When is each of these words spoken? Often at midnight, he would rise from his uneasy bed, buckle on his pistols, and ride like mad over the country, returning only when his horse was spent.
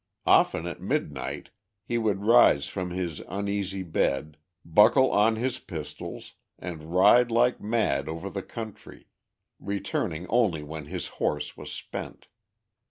Often 0.25 0.65
at 0.65 0.81
midnight, 0.81 1.51
he 1.83 1.99
would 1.99 2.23
rise 2.25 2.65
from 2.65 2.89
his 2.89 3.19
uneasy 3.27 3.83
bed, 3.83 4.35
buckle 4.65 5.11
on 5.11 5.35
his 5.35 5.59
pistols, 5.59 6.33
and 6.57 6.91
ride 6.95 7.29
like 7.29 7.61
mad 7.61 8.09
over 8.09 8.27
the 8.27 8.41
country, 8.41 9.05
returning 9.59 10.25
only 10.27 10.63
when 10.63 10.85
his 10.85 11.05
horse 11.21 11.55
was 11.55 11.71
spent. 11.71 12.25